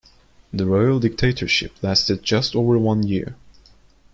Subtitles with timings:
[0.51, 3.35] The royal dictatorship lasted just over one year.